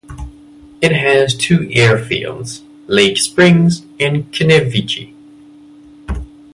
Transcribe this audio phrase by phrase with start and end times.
[0.81, 5.13] It has two airfields, Lake Springs and Knevichi.